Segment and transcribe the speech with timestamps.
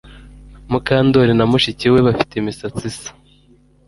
[0.71, 3.09] Mukandoli na mushiki we bafite imisatsi isa